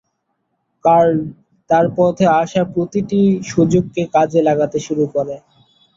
[0.85, 1.15] Curl
[1.69, 5.35] তার পথে আসা প্রতিটি সুযোগকে কাজে লাগাতে শুরু করে।